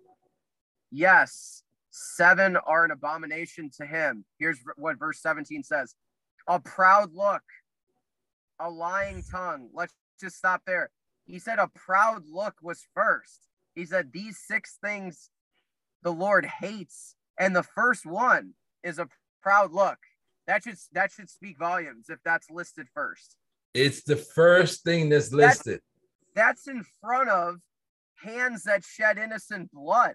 [0.91, 4.25] Yes, seven are an abomination to him.
[4.39, 5.95] Here's what verse 17 says
[6.49, 7.43] a proud look,
[8.61, 9.71] a lying tongue.
[9.73, 10.91] Let's just stop there.
[11.25, 13.49] He said a proud look was first.
[13.75, 15.31] He said, These six things
[16.03, 17.15] the Lord hates.
[17.39, 18.55] And the first one
[18.87, 19.09] is a
[19.43, 19.99] proud look.
[20.47, 23.37] That should that should speak volumes if that's listed first.
[23.75, 25.81] It's the first thing that's That's- listed.
[26.35, 27.57] That's in front of
[28.23, 30.15] hands that shed innocent blood.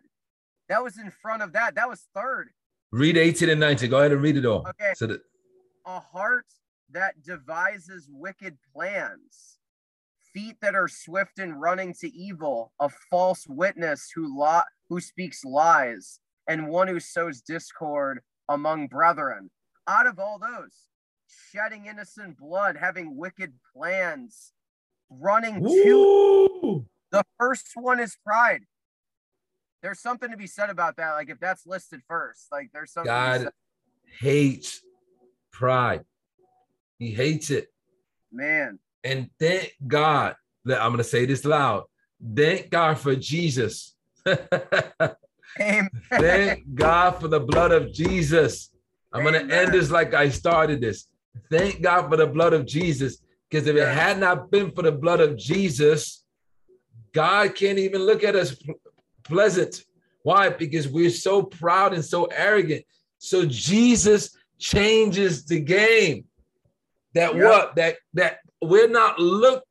[0.69, 1.75] That was in front of that.
[1.75, 2.49] That was third.
[2.91, 3.89] Read 18 and 19.
[3.89, 4.65] Go ahead and read it all.
[4.69, 4.93] Okay.
[4.95, 5.21] So that
[5.86, 6.45] A heart
[6.91, 9.57] that devises wicked plans,
[10.34, 15.43] feet that are swift in running to evil, a false witness who li- who speaks
[15.43, 18.21] lies, and one who sows discord
[18.53, 19.49] among brethren.
[19.87, 20.89] Out of all those,
[21.51, 24.53] shedding innocent blood, having wicked plans,
[25.09, 28.61] running to The first one is pride.
[29.81, 31.13] There's something to be said about that.
[31.13, 33.11] Like if that's listed first, like there's something.
[33.11, 33.49] God
[34.19, 34.81] hates
[35.51, 36.05] pride.
[36.99, 37.67] He hates it.
[38.31, 40.35] Man, And thank God
[40.65, 41.83] that I'm to say this loud.
[42.35, 43.95] Thank God for Jesus.
[45.59, 45.89] amen.
[46.09, 48.69] Thank God for the blood of Jesus.
[49.13, 51.07] I'm going to end this like I started this.
[51.49, 53.21] Thank God for the blood of Jesus.
[53.49, 56.23] Because if it had not been for the blood of Jesus,
[57.13, 58.55] God can't even look at us
[59.23, 59.83] pleasant.
[60.23, 60.49] Why?
[60.49, 62.85] Because we're so proud and so arrogant.
[63.17, 66.25] So Jesus changes the game.
[67.13, 67.75] That what?
[67.75, 69.67] That that we're not looked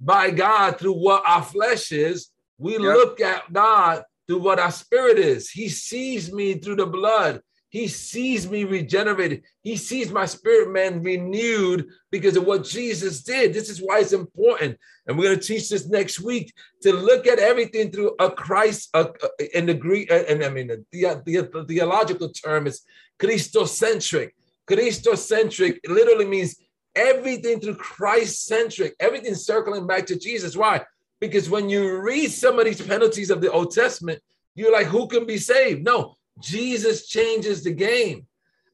[0.00, 2.30] by God through what our flesh is.
[2.58, 5.50] We look at God through what our spirit is.
[5.50, 7.40] He sees me through the blood.
[7.70, 9.42] He sees me regenerated.
[9.62, 13.52] He sees my spirit man renewed because of what Jesus did.
[13.52, 14.78] This is why it's important.
[15.06, 18.88] And we're going to teach this next week to look at everything through a Christ
[18.94, 22.82] uh, uh, in the Greek, uh, and I mean, the, the, the theological term is
[23.18, 24.30] Christocentric.
[24.66, 26.56] Christocentric literally means
[26.94, 30.56] everything through Christ centric, everything circling back to Jesus.
[30.56, 30.84] Why?
[31.20, 34.20] Because when you read some of these penalties of the Old Testament,
[34.54, 35.84] you're like, who can be saved?
[35.84, 38.26] No, Jesus changes the game.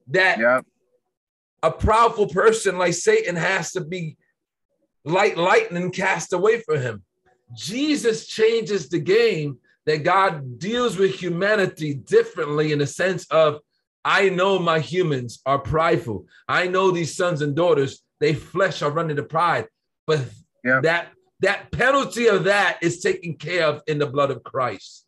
[0.09, 0.67] That Yep.
[1.63, 4.17] a proudful person like Satan has to be
[5.05, 7.05] like lightning cast away from him.
[7.55, 13.61] Jesus changes the game that God deals with humanity differently in the sense of
[14.05, 16.27] I know my humans are prideful.
[16.49, 19.67] I know these sons and daughters, they flesh are running to pride,
[20.07, 20.21] but
[20.63, 20.81] Yeah.
[20.83, 21.13] that
[21.45, 25.07] that penalty of that is taken care of in the blood of Christ.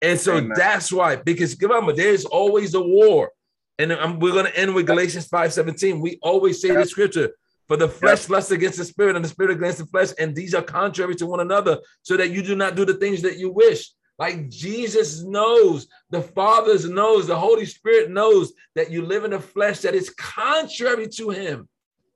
[0.00, 0.52] And so Amen.
[0.56, 3.30] that's why, because remember, there's always a war.
[3.78, 6.00] And we're going to end with Galatians 5.17.
[6.00, 6.78] We always say Yep.
[6.78, 7.30] the scripture,
[7.68, 10.54] for the flesh lusts against the spirit, and the spirit against the flesh, and these
[10.54, 13.50] are contrary to one another, so that you do not do the things that you
[13.50, 13.92] wish.
[14.18, 19.40] Like Jesus knows, the Father knows, the Holy Spirit knows that you live in a
[19.40, 21.68] flesh that is contrary to Him.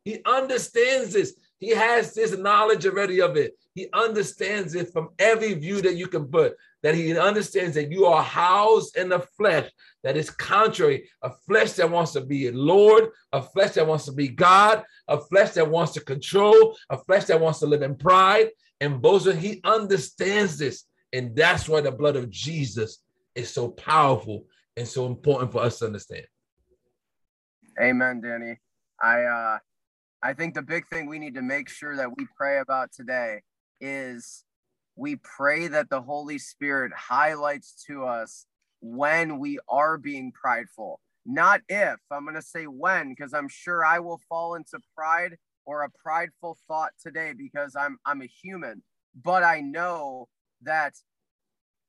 [0.04, 1.34] He understands this.
[1.62, 3.56] He has this knowledge already of it.
[3.76, 8.04] He understands it from every view that you can put, that he understands that you
[8.04, 9.70] are housed in the flesh
[10.02, 14.12] that is contrary, a flesh that wants to be Lord, a flesh that wants to
[14.12, 17.94] be God, a flesh that wants to control, a flesh that wants to live in
[17.94, 18.48] pride
[18.80, 19.30] and boast.
[19.30, 20.82] He understands this.
[21.12, 23.04] And that's why the blood of Jesus
[23.36, 24.46] is so powerful
[24.76, 26.26] and so important for us to understand.
[27.80, 28.58] Amen, Danny.
[29.00, 29.58] I uh
[30.22, 33.40] I think the big thing we need to make sure that we pray about today
[33.80, 34.44] is
[34.94, 38.46] we pray that the Holy Spirit highlights to us
[38.80, 41.96] when we are being prideful, not if.
[42.10, 45.90] I'm going to say when, because I'm sure I will fall into pride or a
[45.90, 48.82] prideful thought today because I'm I'm a human.
[49.20, 50.28] But I know
[50.62, 50.94] that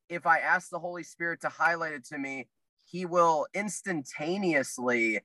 [0.09, 2.47] if I ask the Holy Spirit to highlight it to me,
[2.85, 5.21] He will instantaneously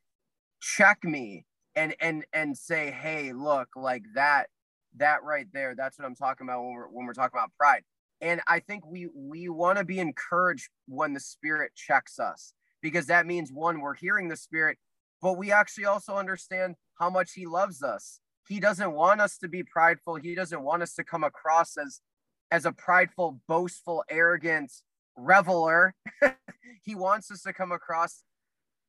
[0.60, 1.46] check me
[1.78, 4.48] and and and say, hey, look, like that
[4.96, 7.82] that right there, that's what I'm talking about when we're when we're talking about pride.
[8.20, 12.52] And I think we we want to be encouraged when the Spirit checks us
[12.82, 14.76] because that means one, we're hearing the Spirit,
[15.22, 18.20] but we actually also understand how much He loves us.
[18.48, 20.16] He doesn't want us to be prideful.
[20.16, 22.00] He doesn't want us to come across as
[22.50, 24.72] as a prideful, boastful, arrogant
[25.16, 25.94] reveler.
[26.82, 28.24] he wants us to come across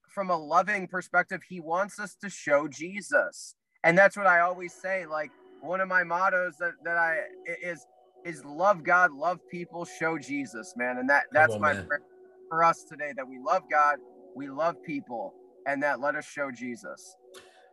[0.09, 1.41] from a loving perspective.
[1.47, 3.55] He wants us to show Jesus.
[3.83, 5.05] And that's what I always say.
[5.05, 5.31] Like
[5.61, 7.21] one of my mottos that, that I
[7.63, 7.85] is
[8.25, 10.97] is love God, love people, show Jesus, man.
[10.97, 11.87] And that that's on, my man.
[11.87, 12.01] prayer
[12.49, 13.97] for us today that we love God,
[14.35, 15.33] we love people,
[15.65, 17.15] and that let us show Jesus.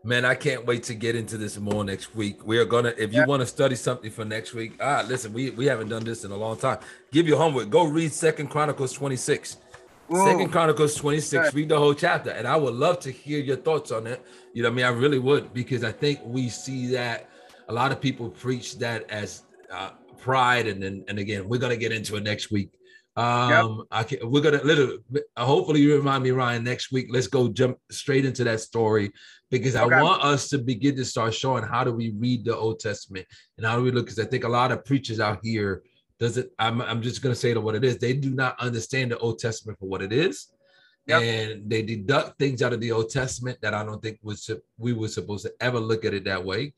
[0.04, 2.46] Man, I can't wait to get into this more next week.
[2.46, 3.26] We are gonna, if you yeah.
[3.26, 6.30] want to study something for next week, ah, listen, we, we haven't done this in
[6.30, 6.78] a long time.
[7.10, 7.70] Give your homework.
[7.70, 9.56] Go read Second Chronicles 26.
[10.12, 10.24] Ooh.
[10.24, 12.30] Second Chronicles 26, read the whole chapter.
[12.30, 14.24] And I would love to hear your thoughts on it.
[14.52, 17.28] You know, I mean, I really would, because I think we see that
[17.68, 20.68] a lot of people preach that as uh, pride.
[20.68, 22.70] And then, and again, we're gonna get into it next week.
[23.16, 23.86] Um, yep.
[23.90, 24.98] I can, we're gonna little
[25.36, 27.06] hopefully you remind me, Ryan, next week.
[27.10, 29.10] Let's go jump straight into that story
[29.50, 29.94] because okay.
[29.94, 33.26] I want us to begin to start showing how do we read the Old Testament
[33.56, 35.82] and how do we look because I think a lot of preachers out here
[36.18, 37.98] does it I'm, I'm just going to say to what it is.
[37.98, 40.48] They do not understand the old testament for what it is.
[41.06, 41.22] Yep.
[41.22, 44.92] and they deduct things out of the old testament that i don't think was we
[44.92, 46.72] were supposed to ever look at it that way.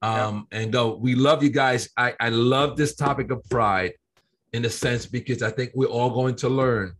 [0.00, 0.62] Um, yep.
[0.62, 1.90] and go we love you guys.
[1.96, 3.92] I, I love this topic of pride
[4.52, 6.94] in a sense because i think we're all going to learn.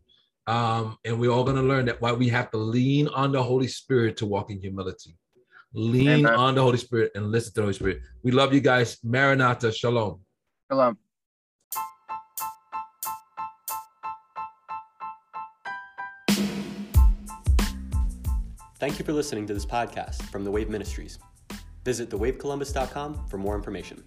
[0.47, 3.43] Um, and we're all going to learn that why we have to lean on the
[3.43, 5.17] holy spirit to walk in humility.
[5.73, 6.35] Lean Amen.
[6.35, 8.01] on the holy spirit and listen to the holy spirit.
[8.23, 8.99] We love you guys.
[9.03, 9.73] Maranatha.
[9.73, 10.21] Shalom.
[10.71, 10.99] Shalom
[18.85, 21.19] Thank you for listening to this podcast from The Wave Ministries.
[21.87, 24.05] Visit thewavecolumbus.com for more information.